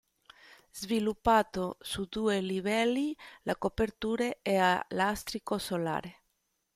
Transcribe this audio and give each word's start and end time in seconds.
Sviluppato 0.71 1.77
su 1.79 2.05
due 2.09 2.41
livelli, 2.41 3.15
la 3.43 3.55
copertura 3.55 4.31
è 4.41 4.55
a 4.55 4.83
lastrico 4.89 5.59
solare. 5.59 6.23